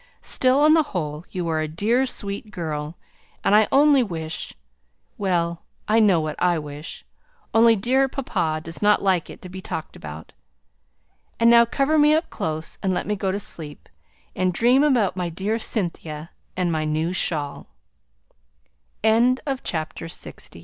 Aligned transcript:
Still, 0.23 0.61
on 0.61 0.73
the 0.73 0.81
whole, 0.97 1.25
you 1.29 1.47
are 1.47 1.59
a 1.59 1.67
dear, 1.67 2.07
sweet 2.07 2.49
girl, 2.49 2.97
and 3.43 3.53
I 3.55 3.67
only 3.71 4.01
wish 4.01 4.51
well, 5.19 5.61
I 5.87 5.99
know 5.99 6.19
what 6.19 6.41
I 6.41 6.57
wish; 6.57 7.05
only 7.53 7.75
dear 7.75 8.09
papa 8.09 8.61
does 8.63 8.81
not 8.81 9.03
like 9.03 9.29
it 9.29 9.43
to 9.43 9.47
be 9.49 9.61
talked 9.61 9.95
about. 9.95 10.33
And 11.39 11.51
now 11.51 11.65
cover 11.65 11.99
me 11.99 12.15
up 12.15 12.31
close, 12.31 12.79
and 12.81 12.91
let 12.91 13.05
me 13.05 13.15
go 13.15 13.31
to 13.31 13.39
sleep, 13.39 13.87
and 14.35 14.51
dream 14.51 14.83
about 14.83 15.15
my 15.15 15.29
dear 15.29 15.59
Cynthia 15.59 16.31
and 16.57 16.71
my 16.71 16.83
new 16.83 17.13
shawl!" 17.13 17.67
CONCLUDING 19.03 19.37
REMARKS: 19.45 20.25
[By 20.25 20.31
t 20.49 20.59